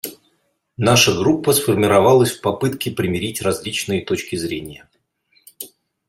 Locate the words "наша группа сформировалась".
0.77-2.31